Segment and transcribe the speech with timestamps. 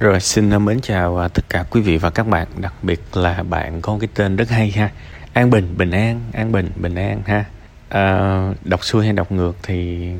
[0.00, 3.42] Rồi xin mến chào à, tất cả quý vị và các bạn, đặc biệt là
[3.42, 4.90] bạn có cái tên rất hay ha.
[5.32, 7.44] An Bình, Bình An, An Bình, Bình An ha.
[7.88, 10.10] À, đọc xuôi hay đọc ngược thì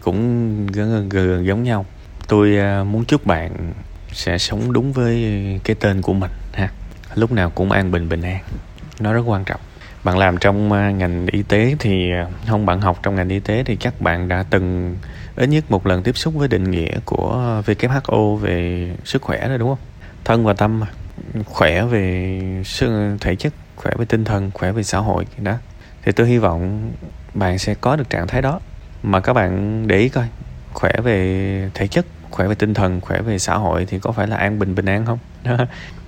[0.00, 1.86] cũng gần, gần giống nhau.
[2.28, 3.72] Tôi à, muốn chúc bạn
[4.12, 5.24] sẽ sống đúng với
[5.64, 6.70] cái tên của mình ha.
[7.14, 8.38] Lúc nào cũng an bình bình an.
[9.00, 9.60] Nó rất quan trọng.
[10.04, 12.10] Bạn làm trong à, ngành y tế thì
[12.46, 14.96] không bạn học trong ngành y tế thì chắc bạn đã từng
[15.36, 19.58] ít nhất một lần tiếp xúc với định nghĩa của WHO về sức khỏe rồi
[19.58, 19.78] đúng không?
[20.24, 20.82] Thân và tâm
[21.44, 22.40] khỏe về
[23.20, 25.54] thể chất, khỏe về tinh thần, khỏe về xã hội đó.
[26.02, 26.92] Thì tôi hy vọng
[27.34, 28.60] bạn sẽ có được trạng thái đó.
[29.02, 30.28] Mà các bạn để ý coi
[30.72, 34.26] khỏe về thể chất khỏe về tinh thần khỏe về xã hội thì có phải
[34.26, 35.18] là an bình bình an không?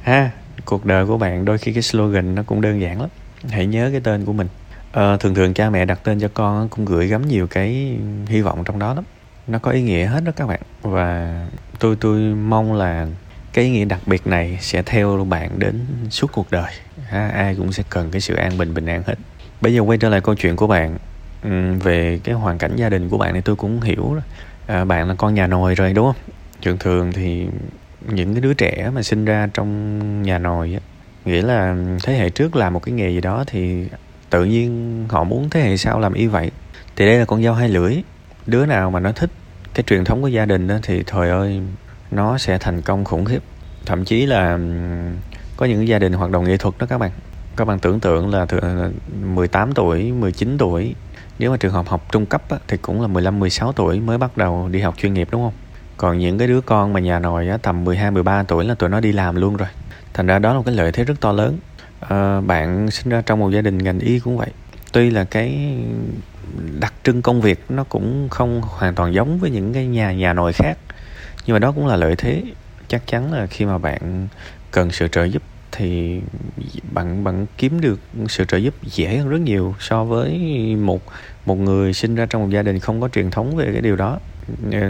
[0.02, 0.30] Ha
[0.64, 3.10] cuộc đời của bạn đôi khi cái slogan nó cũng đơn giản lắm.
[3.50, 4.48] Hãy nhớ cái tên của mình
[4.92, 8.40] à, thường thường cha mẹ đặt tên cho con cũng gửi gắm nhiều cái hy
[8.40, 9.04] vọng trong đó lắm.
[9.46, 10.60] Nó có ý nghĩa hết đó các bạn.
[10.82, 11.40] Và
[11.78, 13.06] tôi tôi mong là
[13.52, 16.72] cái ý nghĩa đặc biệt này sẽ theo bạn đến suốt cuộc đời.
[17.08, 19.14] Ha, ai cũng sẽ cần cái sự an bình bình an hết.
[19.60, 20.98] Bây giờ quay trở lại câu chuyện của bạn.
[21.82, 24.16] Về cái hoàn cảnh gia đình của bạn này tôi cũng hiểu
[24.66, 26.22] à, bạn là con nhà nồi rồi đúng không?
[26.62, 27.46] Thường thường thì
[28.08, 30.80] những cái đứa trẻ mà sinh ra trong nhà nồi á
[31.24, 33.86] nghĩa là thế hệ trước làm một cái nghề gì đó thì
[34.32, 36.50] tự nhiên họ muốn thế hệ sau làm y vậy
[36.96, 38.02] thì đây là con dao hai lưỡi
[38.46, 39.30] đứa nào mà nó thích
[39.74, 41.60] cái truyền thống của gia đình đó thì thời ơi
[42.10, 43.42] nó sẽ thành công khủng khiếp
[43.86, 44.58] thậm chí là
[45.56, 47.10] có những gia đình hoạt động nghệ thuật đó các bạn
[47.56, 48.46] các bạn tưởng tượng là
[49.34, 50.94] 18 tuổi 19 tuổi
[51.38, 54.18] nếu mà trường hợp học trung cấp á, thì cũng là 15 16 tuổi mới
[54.18, 55.52] bắt đầu đi học chuyên nghiệp đúng không?
[55.96, 58.88] Còn những cái đứa con mà nhà nội á, tầm 12 13 tuổi là tụi
[58.88, 59.68] nó đi làm luôn rồi.
[60.14, 61.58] Thành ra đó là một cái lợi thế rất to lớn.
[62.12, 64.50] À, bạn sinh ra trong một gia đình ngành y cũng vậy.
[64.92, 65.76] Tuy là cái
[66.80, 70.32] đặc trưng công việc nó cũng không hoàn toàn giống với những cái nhà nhà
[70.32, 70.78] nồi khác
[71.46, 72.42] nhưng mà đó cũng là lợi thế.
[72.88, 74.28] Chắc chắn là khi mà bạn
[74.70, 76.20] cần sự trợ giúp thì
[76.92, 80.38] bạn bạn kiếm được sự trợ giúp dễ hơn rất nhiều so với
[80.76, 81.02] một
[81.46, 83.96] một người sinh ra trong một gia đình không có truyền thống về cái điều
[83.96, 84.18] đó.
[84.72, 84.80] Ờ,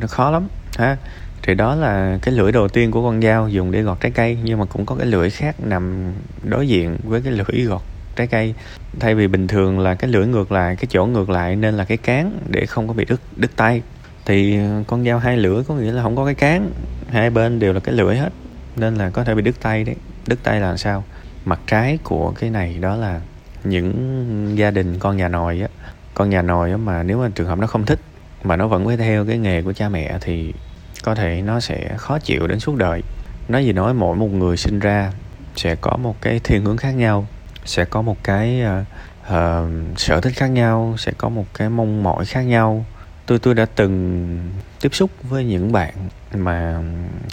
[0.00, 0.96] nó khó lắm ha
[1.42, 4.38] thì đó là cái lưỡi đầu tiên của con dao dùng để gọt trái cây,
[4.44, 7.80] nhưng mà cũng có cái lưỡi khác nằm đối diện với cái lưỡi gọt
[8.16, 8.54] trái cây.
[9.00, 11.84] Thay vì bình thường là cái lưỡi ngược lại, cái chỗ ngược lại nên là
[11.84, 13.82] cái cán để không có bị đứt đứt tay.
[14.26, 16.70] Thì con dao hai lưỡi có nghĩa là không có cái cán,
[17.10, 18.32] hai bên đều là cái lưỡi hết,
[18.76, 19.96] nên là có thể bị đứt tay đấy.
[20.26, 21.04] Đứt tay là sao?
[21.44, 23.20] Mặt trái của cái này đó là
[23.64, 25.68] những gia đình con nhà nòi á.
[26.14, 27.98] Con nhà nòi á mà nếu mà trường hợp nó không thích
[28.44, 30.52] mà nó vẫn phải theo cái nghề của cha mẹ thì
[31.02, 33.02] có thể nó sẽ khó chịu đến suốt đời.
[33.48, 35.12] Nói gì nói mỗi một người sinh ra
[35.56, 37.26] sẽ có một cái thiên hướng khác nhau
[37.64, 38.86] sẽ có một cái uh,
[39.26, 42.84] uh, sở thích khác nhau sẽ có một cái mong mỏi khác nhau.
[43.26, 44.38] Tôi tôi đã từng
[44.80, 45.94] tiếp xúc với những bạn
[46.34, 46.82] mà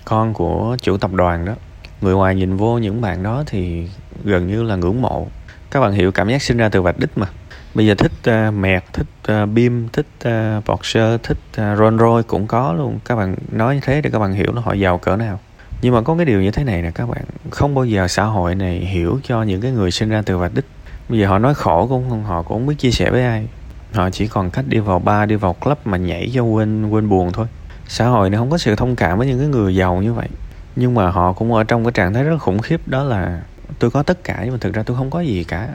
[0.05, 1.53] con của chủ tập đoàn đó.
[2.01, 3.87] Người ngoài nhìn vô những bạn đó thì
[4.23, 5.27] gần như là ngưỡng mộ.
[5.71, 7.27] Các bạn hiểu cảm giác sinh ra từ vạch đích mà
[7.73, 9.07] bây giờ thích uh, mẹt thích
[9.43, 12.99] uh, bim thích à, uh, Porsche thích uh, Rolls Royce cũng có luôn.
[13.05, 15.39] Các bạn nói như thế để các bạn hiểu là họ giàu cỡ nào.
[15.81, 18.23] Nhưng mà có cái điều như thế này nè các bạn không bao giờ xã
[18.23, 20.65] hội này hiểu cho những cái người sinh ra từ vạch đích.
[21.09, 23.47] Bây giờ họ nói khổ cũng không họ cũng không biết chia sẻ với ai.
[23.93, 27.09] Họ chỉ còn cách đi vào bar đi vào club mà nhảy cho quên quên
[27.09, 27.47] buồn thôi.
[27.87, 30.27] Xã hội này không có sự thông cảm với những cái người giàu như vậy.
[30.75, 33.41] Nhưng mà họ cũng ở trong cái trạng thái rất khủng khiếp đó là
[33.79, 35.67] tôi có tất cả nhưng mà thực ra tôi không có gì cả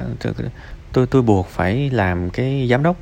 [0.94, 2.96] tôi tôi, buộc phải làm cái giám đốc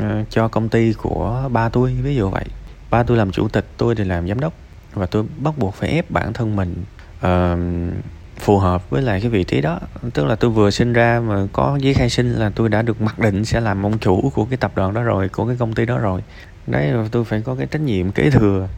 [0.00, 2.44] ờ, cho công ty của ba tôi ví dụ vậy.
[2.90, 4.52] Ba tôi làm chủ tịch tôi thì làm giám đốc.
[4.94, 6.84] Và tôi bắt buộc phải ép bản thân mình
[7.26, 7.94] uh,
[8.40, 9.80] phù hợp với lại cái vị trí đó.
[10.14, 13.00] Tức là tôi vừa sinh ra mà có giấy khai sinh là tôi đã được
[13.00, 15.74] mặc định sẽ làm ông chủ của cái tập đoàn đó rồi của cái công
[15.74, 16.22] ty đó rồi.
[16.66, 18.68] Đấy tôi phải có cái trách nhiệm kế thừa.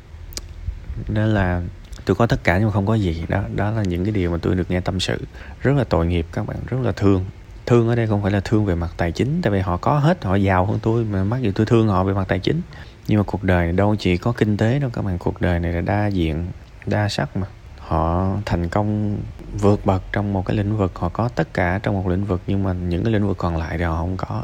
[1.09, 1.63] Nên là
[2.05, 3.25] tôi có tất cả nhưng mà không có gì.
[3.29, 5.21] Đó đó là những cái điều mà tôi được nghe tâm sự.
[5.63, 7.25] Rất là tội nghiệp các bạn rất là thương
[7.67, 9.99] thương ở đây không phải là thương về mặt tài chính, tại vì họ có
[9.99, 12.61] hết, họ giàu hơn tôi, mà mắc gì tôi thương họ về mặt tài chính.
[13.07, 15.61] Nhưng mà cuộc đời này đâu chỉ có kinh tế đâu các bạn, cuộc đời
[15.61, 16.47] này là đa diện,
[16.87, 17.47] đa sắc mà.
[17.79, 19.19] Họ thành công
[19.61, 22.41] vượt bậc trong một cái lĩnh vực, họ có tất cả trong một lĩnh vực,
[22.47, 24.43] nhưng mà những cái lĩnh vực còn lại thì họ không có,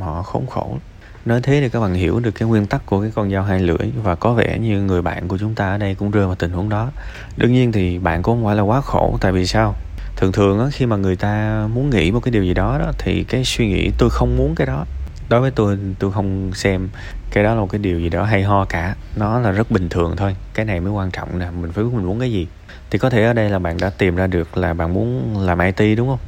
[0.00, 0.76] họ khốn khổ.
[1.24, 3.60] Nói thế thì các bạn hiểu được cái nguyên tắc của cái con dao hai
[3.60, 6.34] lưỡi, và có vẻ như người bạn của chúng ta ở đây cũng rơi vào
[6.34, 6.90] tình huống đó.
[7.36, 9.74] Đương nhiên thì bạn cũng không phải là quá khổ, tại vì sao?
[10.20, 12.92] Thường thường á, khi mà người ta muốn nghĩ một cái điều gì đó đó
[12.98, 14.84] thì cái suy nghĩ tôi không muốn cái đó.
[15.28, 16.88] Đối với tôi tôi không xem
[17.30, 18.94] cái đó là một cái điều gì đó hay ho cả.
[19.16, 20.36] Nó là rất bình thường thôi.
[20.54, 21.46] Cái này mới quan trọng nè.
[21.60, 22.46] Mình phải biết mình muốn cái gì.
[22.90, 25.58] Thì có thể ở đây là bạn đã tìm ra được là bạn muốn làm
[25.58, 26.18] IT đúng không?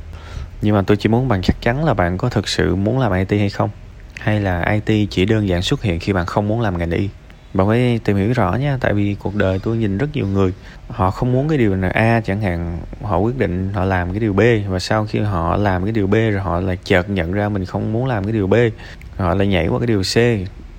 [0.63, 3.13] Nhưng mà tôi chỉ muốn bạn chắc chắn là bạn có thực sự muốn làm
[3.13, 3.71] IT hay không?
[4.19, 7.09] Hay là IT chỉ đơn giản xuất hiện khi bạn không muốn làm ngành y?
[7.55, 10.53] Bạn phải tìm hiểu rõ nha, tại vì cuộc đời tôi nhìn rất nhiều người.
[10.89, 11.91] Họ không muốn cái điều này.
[11.91, 15.57] A, chẳng hạn, họ quyết định họ làm cái điều b, và sau khi họ
[15.57, 18.33] làm cái điều b rồi họ lại chợt nhận ra mình không muốn làm cái
[18.33, 18.55] điều b.
[19.17, 20.17] Họ lại nhảy qua cái điều c,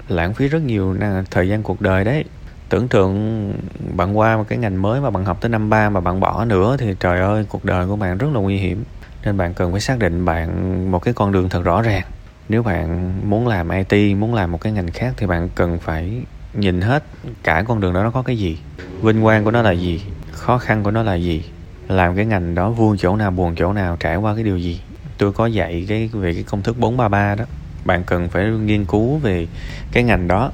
[0.07, 0.95] lãng phí rất nhiều
[1.31, 2.23] thời gian cuộc đời đấy.
[2.69, 3.53] Tưởng tượng
[3.95, 6.45] bạn qua một cái ngành mới mà bạn học tới năm ba mà bạn bỏ
[6.45, 8.83] nữa thì trời ơi, cuộc đời của bạn rất là nguy hiểm.
[9.25, 12.03] Nên bạn cần phải xác định bạn một cái con đường thật rõ ràng.
[12.49, 16.11] Nếu bạn muốn làm IT muốn làm một cái ngành khác thì bạn cần phải
[16.53, 17.03] nhìn hết
[17.43, 18.57] cả con đường đó nó có cái gì?
[19.01, 20.01] Vinh quang của nó là gì?
[20.31, 21.43] Khó khăn của nó là gì?
[21.87, 24.81] Làm cái ngành đó vui chỗ nào, buồn chỗ nào, trải qua cái điều gì?
[25.17, 27.45] Tôi có dạy cái, về cái công thức 433 đó.
[27.85, 29.47] Bạn cần phải nghiên cứu về
[29.91, 30.51] cái ngành đó.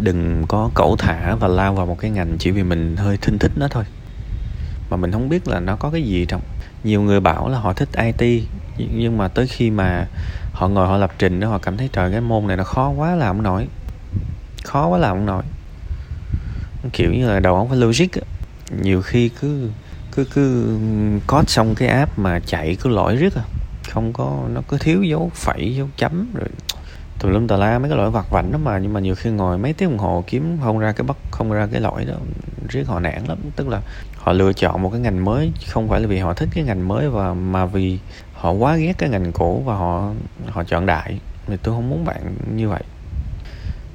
[0.00, 3.38] Đừng có cẩu thả và lao vào một cái ngành chỉ vì mình hơi thinh
[3.38, 3.84] thích nó thôi.
[4.90, 6.40] Mà mình không biết là nó có cái gì trong
[6.84, 8.42] nhiều người bảo là họ thích IT
[8.94, 10.06] nhưng mà tới khi mà
[10.52, 12.88] họ ngồi họ lập trình đó, họ cảm thấy trời, cái môn này nó khó
[12.88, 13.66] quá làm không nổi
[14.64, 15.42] khó quá làm không nổi.
[16.92, 18.20] Kiểu như là đầu óc phải logic á.
[18.82, 19.70] Nhiều khi cứ
[20.12, 20.78] cứ cứ
[21.26, 23.42] code xong cái app mà chạy cứ lỗi riết à.
[23.90, 26.48] Không có, nó cứ thiếu dấu phẩy, dấu chấm rồi
[27.18, 28.78] tùm lum tà la mấy cái lỗi vặt vảnh đó mà.
[28.78, 31.52] Nhưng mà nhiều khi ngồi mấy tiếng đồng hồ kiếm không ra cái bất, không
[31.52, 32.14] ra cái lỗi đó,
[32.68, 33.38] riết họ nản lắm.
[33.56, 33.80] Tức là
[34.16, 36.88] họ lựa chọn một cái ngành mới, không phải là vì họ thích cái ngành
[36.88, 37.98] mới và, mà vì
[38.34, 40.10] họ quá ghét cái ngành cũ và họ
[40.48, 41.18] họ chọn đại.
[41.46, 42.82] Thì tôi không muốn bạn như vậy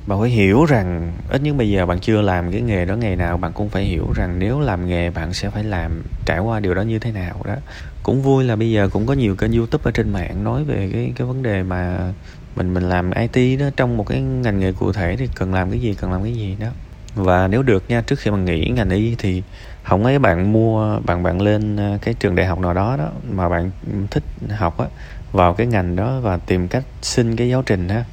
[0.07, 3.15] bạn phải hiểu rằng, ít nhất bây giờ bạn chưa làm cái nghề đó ngày
[3.15, 6.59] nào, bạn cũng phải hiểu rằng nếu làm nghề, bạn sẽ phải làm trải qua
[6.59, 7.55] điều đó như thế nào đó.
[8.03, 10.89] Cũng vui là bây giờ cũng có nhiều kênh youtube ở trên mạng nói về
[10.93, 12.13] cái cái vấn đề mà
[12.55, 13.65] mình mình làm IT đó.
[13.77, 16.33] Trong một cái ngành nghề cụ thể thì cần làm cái gì, cần làm cái
[16.33, 16.67] gì đó.
[17.15, 19.43] Và nếu được nha, trước khi mà nghỉ ngành y thì
[19.83, 23.11] không ấy bạn mua, bạn bạn lên ờ, cái trường đại học nào đó đó
[23.31, 23.71] mà bạn
[24.11, 24.85] thích học á,
[25.31, 28.05] vào cái ngành đó và tìm cách xin cái giáo trình ha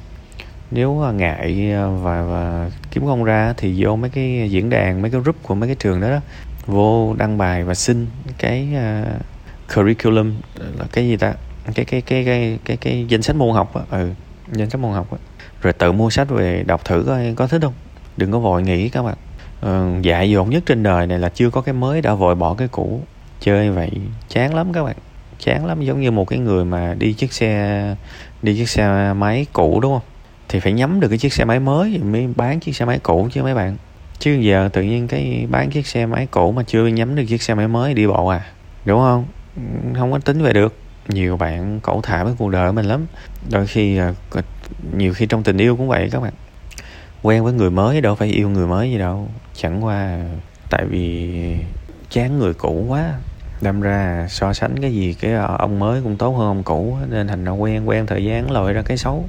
[0.73, 5.01] nếu à, ngại à, và và kiếm không ra thì vô mấy cái diễn đàn
[5.01, 6.19] mấy cái group của mấy cái trường đó, đó
[6.65, 9.07] vô đăng bài và xin cái uh,
[9.75, 11.33] curriculum là cái gì ta
[11.75, 14.09] cái cái cái cái cái cái danh sách môn học á ừ
[14.51, 15.17] danh sách môn học á.
[15.61, 17.73] Rồi tự mua sách về đọc thử coi có thích không.
[18.17, 19.15] Đừng có vội nghĩ các bạn.
[19.61, 22.53] Ừ, dại dột nhất trên đời này là chưa có cái mới đã vội bỏ
[22.53, 23.01] cái cũ.
[23.39, 23.91] Chơi vậy
[24.29, 24.95] chán lắm các bạn.
[25.39, 27.95] Chán lắm giống như một cái người mà đi chiếc xe
[28.41, 30.12] đi chiếc xe máy cũ đúng không?
[30.53, 33.29] Thì phải nhắm được cái chiếc xe máy mới mới bán chiếc xe máy cũ
[33.31, 33.77] chứ mấy bạn.
[34.19, 37.41] Chứ giờ tự nhiên cái bán chiếc xe máy cũ mà chưa nhắm được chiếc
[37.41, 38.45] xe máy mới đi bộ à
[38.85, 39.25] đúng không?
[39.55, 39.61] Ừ,
[39.99, 40.75] không có tính về được.
[41.07, 43.05] Nhiều bạn cẩu thả với cuộc đời của mình lắm.
[43.49, 44.13] Đôi khi à,
[44.97, 46.33] nhiều khi trong tình yêu cũng vậy các bạn.
[47.21, 49.27] Quen với người mới đâu phải yêu người mới gì đâu.
[49.55, 50.25] Chẳng qua à,
[50.69, 51.55] tại vì
[52.09, 53.13] chán người cũ quá.
[53.61, 56.97] Đâm ra à, so sánh cái gì cái ông mới cũng tốt hơn ông cũ
[57.09, 59.25] nên thành ra quen quen thời gian lội ra cái xấu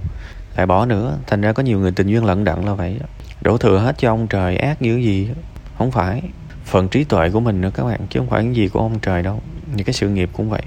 [0.57, 1.19] lại bỏ nữa.
[1.27, 2.99] Thành ra có nhiều người tình duyên lận đận là vậy
[3.41, 5.29] đổ thừa hết cho ông trời ác như gì
[5.79, 6.23] không phải.
[6.65, 8.99] Phần trí tuệ của mình nữa các bạn chứ không phải cái gì của ông
[8.99, 9.41] trời đâu.
[9.75, 10.63] Những cái sự nghiệp cũng vậy.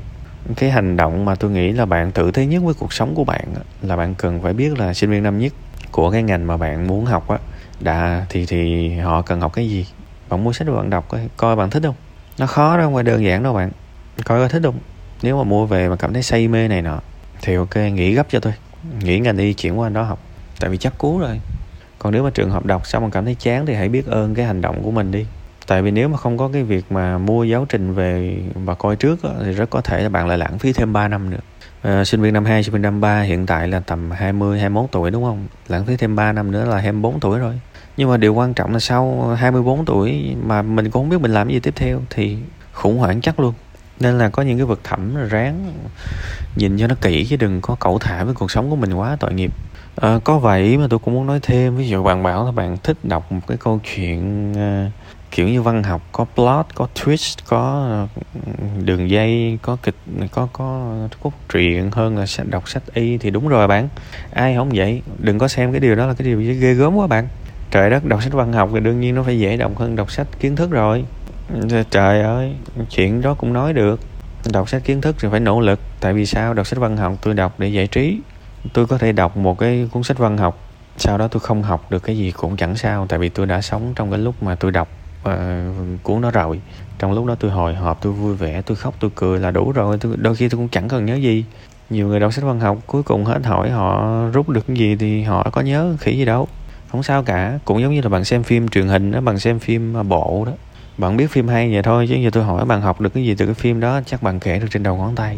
[0.55, 3.23] Cái hành động mà tôi nghĩ là bạn tự thấy nhất với cuộc sống của
[3.23, 3.45] bạn
[3.81, 5.53] là bạn cần phải biết là sinh viên năm nhất
[5.91, 7.37] của cái ngành mà bạn muốn học á
[7.79, 9.85] đã thì thì họ cần học cái gì?
[10.29, 11.95] Bạn mua sách bạn đọc coi, coi bạn thích không?
[12.37, 13.71] Nó khó đâu không phải đơn giản đâu bạn.
[14.25, 14.79] Coi coi thích không?
[15.21, 16.99] Nếu mà mua về mà cảm thấy say mê này nọ
[17.41, 18.53] thì ok nghỉ gấp cho tôi
[19.03, 20.19] nghĩ ngành y chuyển qua đó học.
[20.59, 21.41] Tại vì chắc cú rồi.
[21.99, 24.35] Còn nếu mà trường hợp đọc xong mà cảm thấy chán thì hãy biết ơn
[24.35, 25.25] cái hành động của mình đi.
[25.67, 28.95] Tại vì nếu mà không có cái việc mà mua giáo trình về và coi
[28.95, 31.37] trước đó, thì rất có thể là bạn lại lãng phí thêm 3 năm nữa.
[31.81, 34.91] À, sinh viên năm 2, sinh viên năm 3 hiện tại là tầm 20, 21
[34.91, 35.47] tuổi đúng không?
[35.67, 37.59] Lãng phí thêm 3 năm nữa là 24 tuổi rồi.
[37.97, 41.33] Nhưng mà điều quan trọng là sau 24 tuổi mà mình cũng không biết mình
[41.33, 42.37] làm gì tiếp theo thì
[42.73, 43.53] khủng hoảng chắc luôn
[43.99, 45.73] nên là có những cái vực thẳm ráng
[46.55, 49.17] nhìn cho nó kỹ chứ đừng có cẩu thả với cuộc sống của mình quá
[49.19, 49.51] tội nghiệp.
[49.95, 52.77] À, có vậy mà tôi cũng muốn nói thêm ví dụ bạn bảo là bạn
[52.83, 54.91] thích đọc một cái câu chuyện uh,
[55.31, 58.21] kiểu như văn học có plot có twist có ờ,
[58.83, 59.95] đường dây có kịch
[60.31, 63.89] có có cốt truyện hơn là đọc sách y thì đúng rồi bạn.
[64.33, 65.01] Ai không vậy?
[65.19, 67.27] Đừng có xem cái điều đó là cái điều ghê gớm quá bạn.
[67.71, 70.11] Trời đất đọc sách văn học thì đương nhiên nó phải dễ đọc hơn đọc
[70.11, 71.05] sách kiến thức rồi.
[71.69, 72.55] Dạ, trời ơi
[72.89, 73.99] chuyện đó cũng nói được.
[74.53, 76.53] Đọc sách kiến thức thì phải nỗ lực tại vì sao?
[76.53, 78.19] Đọc sách văn học tôi đọc để giải trí.
[78.73, 81.91] Tôi có thể đọc một cái cuốn sách văn học sau đó tôi không học
[81.91, 84.55] được cái gì cũng chẳng sao tại vì tôi đã sống trong cái lúc mà
[84.55, 84.87] tôi đọc
[85.29, 85.33] uh,
[86.03, 86.61] cuốn đó rồi.
[86.99, 89.71] Trong lúc đó tôi hồi hộp tôi vui vẻ tôi khóc tôi cười là đủ
[89.71, 89.97] rồi.
[89.97, 91.45] Tôi, đôi khi tôi cũng chẳng cần nhớ gì.
[91.89, 94.95] Nhiều người đọc sách văn học cuối cùng hết hỏi họ rút được cái gì
[94.95, 96.47] thì họ có nhớ khỉ gì đâu.
[96.91, 99.59] Không sao cả cũng giống như là bạn xem phim truyền hình đó bạn xem
[99.59, 100.51] phim ờ, bộ đó
[100.97, 103.35] bạn biết phim hay vậy thôi chứ giờ tôi hỏi bạn học được cái gì
[103.35, 105.37] từ cái phim đó chắc bạn kể được trên đầu ngón tay.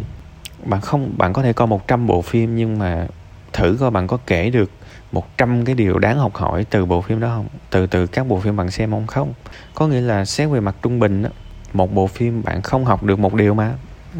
[0.65, 3.07] Bạn không bạn có thể coi 100 bộ phim nhưng mà
[3.53, 4.71] thử coi bạn có kể được
[5.11, 7.47] một trăm cái điều đáng học hỏi từ bộ phim đó không?
[7.69, 9.07] Từ từ các bộ phim bạn xem không?
[9.07, 9.33] Không.
[9.75, 11.29] Có nghĩa là xét về mặt trung bình đó,
[11.73, 13.73] một bộ phim bạn không học được một điều mà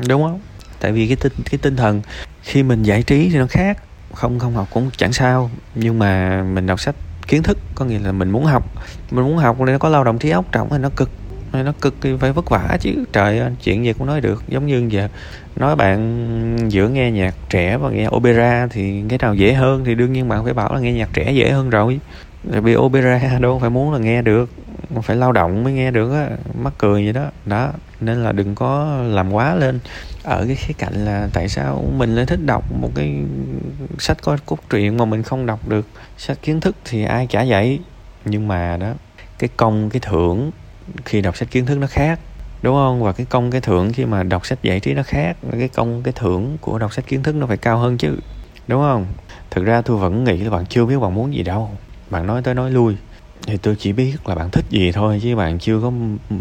[0.07, 0.39] đúng không?
[0.79, 2.01] Tại vì cái tinh cái tinh thần
[2.41, 3.77] khi mình giải trí thì nó khác.
[4.13, 6.95] Không không học cũng chẳng sao nhưng mà mình đọc sách
[7.27, 8.63] kiến thức có nghĩa là mình muốn học.
[9.11, 11.09] Mình muốn học nên nó có lao động trí óc trọng thì nó cực
[11.53, 12.91] nó cực kỳ phải vất vả chứ.
[13.13, 14.43] Trời ơi, chuyện gì cũng nói được.
[14.47, 15.07] Giống như giờ
[15.55, 19.95] nói bạn giữa nghe nhạc trẻ và nghe opera thì cái nào dễ hơn thì
[19.95, 21.99] đương nhiên bạn phải bảo là nghe nhạc trẻ dễ hơn rồi.
[22.51, 24.49] Tại vì opera đâu phải muốn là nghe được
[25.03, 26.29] phải lao động mới nghe được á.
[26.61, 27.25] Mắc cười vậy đó.
[27.45, 29.79] Đó, nên là đừng có làm quá lên
[30.23, 33.15] ở cái khía cạnh là tại sao mình lại thích đọc một cái
[33.99, 35.87] sách có cốt truyện mà mình không đọc được
[36.17, 37.79] sách kiến thức thì ai chả vậy
[38.25, 38.93] nhưng mà đó,
[39.39, 40.51] cái công, cái thưởng
[41.05, 42.19] khi đọc sách kiến thức nó khác
[42.61, 43.03] đúng không?
[43.03, 46.03] Và cái công cái thưởng khi mà đọc sách giải trí nó khác cái công
[46.03, 48.17] cái thưởng của đọc sách kiến thức nó phải cao hơn chứ
[48.67, 49.05] đúng không?
[49.51, 51.69] Thực ra tôi vẫn nghĩ là bạn chưa biết bạn muốn gì đâu.
[52.09, 52.95] Bạn nói tới nói lui.
[53.47, 55.91] Thì tôi chỉ biết là bạn thích gì thôi chứ bạn chưa có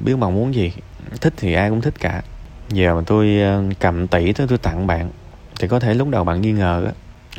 [0.05, 0.73] biết bạn muốn gì.
[1.21, 2.23] Thích thì ai cũng thích cả.
[2.69, 5.11] Giờ mà tôi ờ, cầm tỷ tới tôi tặng bạn
[5.61, 6.93] thì có thể lúc đầu bạn nghi ngờ á.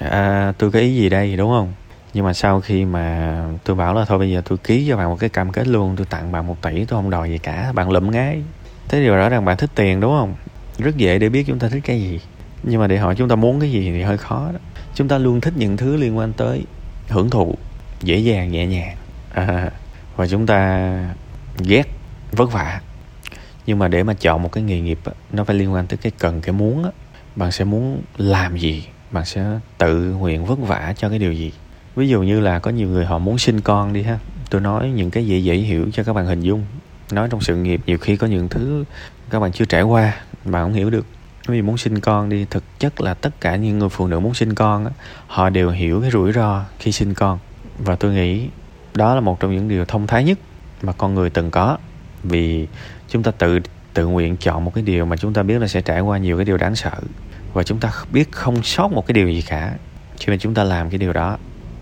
[0.09, 1.73] À, tôi có ý gì đây đúng không?
[2.13, 5.09] Nhưng mà sau khi mà tôi bảo là thôi bây giờ tôi ký cho bạn
[5.09, 7.71] một cái cam kết luôn tôi tặng bạn một tỷ tôi không đòi gì cả
[7.75, 8.41] bạn lụm ngái
[8.89, 10.35] thế điều rõ ràng bạn thích tiền đúng không?
[10.77, 12.19] Rất dễ để biết chúng ta thích cái gì.
[12.63, 14.59] Nhưng mà để hỏi chúng ta muốn cái gì thì hơi khó đó.
[14.95, 16.63] Chúng ta luôn thích những thứ liên quan tới
[17.09, 17.55] hưởng thụ
[18.01, 18.95] dễ dàng nhẹ nhàng.
[19.33, 19.71] À,
[20.15, 20.89] và chúng ta
[21.57, 21.83] ghét
[22.31, 22.81] vất vả.
[23.65, 24.99] Nhưng mà để mà chọn một cái nghề nghiệp
[25.31, 26.91] nó phải liên quan tới cái cần cái muốn
[27.35, 28.87] bạn sẽ muốn làm gì?
[29.11, 29.45] Bạn sẽ
[29.77, 31.53] tự nguyện vất vả cho cái điều gì?
[31.99, 34.19] Ví dụ như là có nhiều người họ muốn sinh con đi ha.
[34.49, 36.65] Tôi nói những cái dễ dễ hiểu cho các bạn hình dung.
[37.11, 38.83] Nói trong sự nghiệp nhiều khi có những thứ
[39.29, 40.15] các bạn chưa trải qua
[40.45, 41.05] mà không hiểu được.
[41.47, 44.33] Vì muốn sinh con đi thực chất là tất cả những người phụ nữ muốn
[44.33, 44.91] sinh con á,
[45.27, 47.39] họ đều hiểu cái rủi ro khi sinh con.
[47.79, 48.47] Và tôi nghĩ
[48.93, 50.39] đó là một trong những điều thông thái nhất
[50.81, 51.77] mà con người từng có.
[52.23, 52.67] Vì
[53.07, 53.59] chúng ta tự
[53.93, 56.37] tự nguyện chọn một cái điều mà chúng ta biết là sẽ trải qua nhiều
[56.37, 56.95] cái điều đáng sợ.
[57.53, 59.73] Và chúng ta biết không sót một cái điều gì cả.
[60.17, 61.37] Cho nên chúng ta làm cái điều đó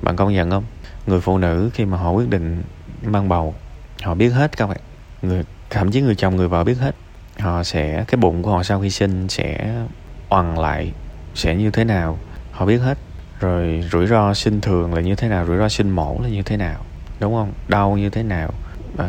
[0.08, 0.64] bạn công nhận không?
[1.08, 2.64] Người phụ nữ khi mà họ quyết định
[3.04, 3.56] mang bầu,
[4.04, 4.78] họ biết hết các bạn.
[5.22, 6.96] Người, thậm chí người chồng người vợ biết hết.
[7.40, 9.76] Họ sẽ, cái bụng của họ sau khi sinh sẽ
[10.30, 10.92] oằn lại,
[11.36, 12.20] sẽ như thế nào?
[12.52, 12.98] Họ biết hết.
[13.40, 15.46] Rồi rủi ro sinh thường là như thế nào?
[15.46, 16.86] Rủi ro sinh mổ là như thế nào?
[17.20, 17.54] Đúng không?
[17.68, 18.54] Đau như thế nào?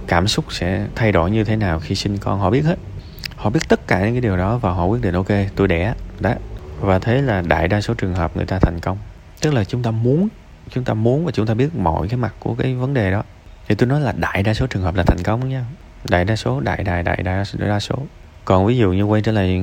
[0.06, 2.40] Cảm xúc sẽ thay đổi như thế nào khi sinh con?
[2.40, 2.78] Họ biết hết.
[3.36, 5.94] Họ biết tất cả những cái điều đó và họ quyết định, ok, tôi đẻ.
[6.20, 6.30] Đó.
[6.80, 8.98] Và thế là đại đa số trường hợp người ta thành công.
[9.40, 10.28] Tức là chúng ta muốn
[10.70, 13.22] chúng ta muốn và chúng ta biết mọi cái mặt của cái vấn đề đó.
[13.68, 15.64] Thì tôi nói là đại đa số trường hợp là thành công nha.
[16.08, 17.96] Đại đa số đại đại đại đa, đa số.
[18.44, 19.62] Còn ví dụ như quay trở lại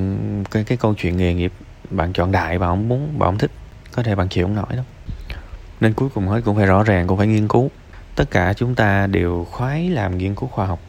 [0.50, 1.52] cái cái câu chuyện nghề nghiệp
[1.90, 3.50] bạn chọn đại bạn không muốn bạn không thích
[3.92, 4.84] có thể bạn chịu không nổi đâu.
[5.80, 7.70] Nên cuối cùng hết cũng phải rõ ràng cũng phải nghiên cứu.
[8.14, 10.80] Tất cả chúng ta đều khoái làm nghiên cứu khoa học.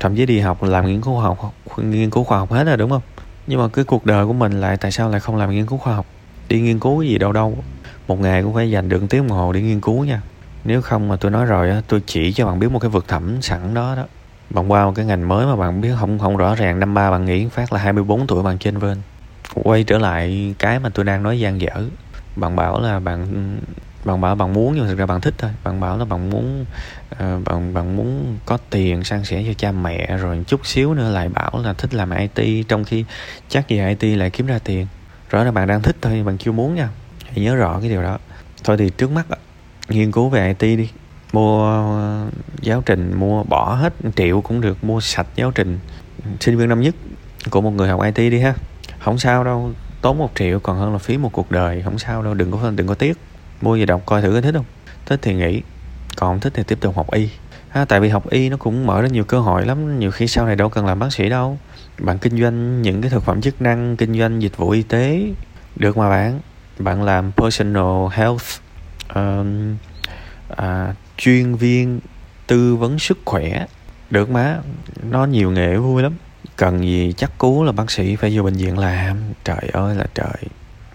[0.00, 2.76] Thậm chí đi học làm nghiên cứu khoa học nghiên cứu khoa học hết rồi
[2.76, 3.02] đúng không?
[3.46, 5.78] Nhưng mà cái cuộc đời của mình lại tại sao lại không làm nghiên cứu
[5.78, 6.06] khoa học?
[6.48, 7.58] Đi nghiên cứu cái gì đâu đâu
[8.08, 10.20] một ngày cũng phải dành được một tiếng đồng hồ để nghiên cứu nha.
[10.64, 13.08] Nếu không mà tôi nói rồi á tôi chỉ cho bạn biết một cái vực
[13.08, 14.04] thẳm sẵn đó đó.
[14.50, 17.10] Bạn qua một cái ngành mới mà bạn biết không không rõ ràng năm ba
[17.10, 18.98] bạn nghĩ phát là 24 tuổi bạn trên bên.
[19.54, 21.84] Quay trở lại cái mà tôi đang nói gian dở.
[22.36, 23.26] Bạn bảo là bạn
[24.04, 25.50] bạn bảo bạn muốn nhưng mà thực ra bạn thích thôi.
[25.64, 26.64] Bạn bảo là bạn muốn
[27.12, 31.10] uh, bạn bạn muốn có tiền san sẻ cho cha mẹ rồi chút xíu nữa
[31.10, 33.04] lại bảo là thích làm IT trong khi
[33.48, 34.86] chắc gì IT lại kiếm ra tiền.
[35.30, 36.88] Rõ là bạn đang thích thôi bạn chưa muốn nha
[37.36, 38.18] hãy nhớ rõ cái điều đó.
[38.64, 39.26] Thôi thì trước mắt
[39.88, 40.90] nghiên cứu về IT đi.
[41.32, 41.82] Mua
[42.26, 45.78] uh, giáo trình mua bỏ hết triệu cũng được mua sạch giáo trình.
[46.40, 46.94] Sinh viên năm nhất
[47.50, 48.54] của một người học IT đi ha.
[48.98, 51.82] Không sao đâu tốn một triệu còn hơn là phí một cuộc đời.
[51.82, 53.18] Không sao đâu đừng có đừng có tiếc.
[53.60, 54.64] Mua gì đọc coi thử có thích không?
[55.06, 55.62] Thích thì nghỉ
[56.16, 57.28] còn không thích thì tiếp tục học y
[57.68, 59.98] ha, tại vì học y nó cũng mở ra nhiều cơ hội lắm.
[59.98, 61.58] Nhiều khi sau này đâu cần làm bác sĩ đâu.
[61.98, 65.22] Bạn kinh doanh những cái thực phẩm chức năng kinh doanh dịch vụ y tế
[65.76, 66.40] được mà bạn
[66.78, 68.60] bạn làm personal health
[69.18, 69.46] uh,
[70.56, 72.00] à, chuyên viên
[72.46, 73.66] tư vấn sức khỏe.
[74.10, 74.56] Được má
[75.10, 76.12] nó nhiều nghề vui lắm.
[76.56, 79.16] Cần gì chắc cú là bác sĩ phải vô bệnh viện làm.
[79.44, 80.36] Trời ơi là trời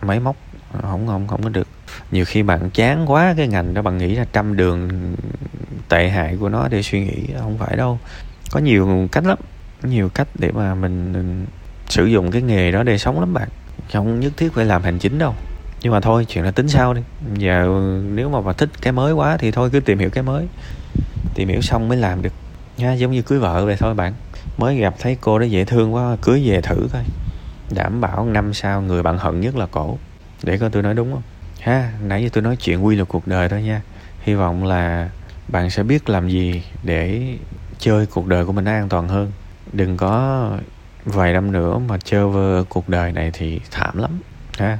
[0.02, 0.36] máy móc
[0.82, 1.68] không không không có được.
[2.12, 4.90] Nhiều khi bạn chán quá cái ngành đó bạn nghĩ là trăm đường
[5.90, 8.00] tệ hại của nó để suy nghĩ không phải đâu.
[8.52, 9.38] Có nhiều cách lắm
[9.84, 11.46] nhiều cách để mà mình
[11.90, 13.50] sử dụng cái nghề đó để sống lắm bạn.
[13.94, 15.36] Không nhất thiết phải làm hành chính đâu
[15.82, 17.02] nhưng mà thôi chuyện là tính sau đi.
[17.38, 17.82] Giờ
[18.14, 20.48] nếu mà bà thích cái mới quá thì thôi cứ tìm hiểu cái mới.
[21.36, 22.34] Tìm hiểu xong mới làm được.
[22.78, 24.14] Nha giống như cưới vợ vậy thôi bạn.
[24.58, 27.04] Mới gặp thấy cô đó dễ thương quá cưới về thử coi.
[27.76, 29.98] Đảm bảo năm sau người bạn hận nhất là cổ.
[30.44, 31.22] Để coi tôi nói đúng không?
[31.60, 33.82] Ha nãy giờ tôi nói chuyện quy luật cuộc đời thôi nha.
[34.22, 35.10] Hy vọng là
[35.48, 37.22] bạn sẽ biết làm gì để
[37.80, 39.32] chơi cuộc đời của mình an toàn hơn.
[39.74, 40.50] Đừng có
[41.06, 44.20] vài năm nữa mà chơi vơ cuộc đời này thì thảm lắm.
[44.58, 44.78] Ha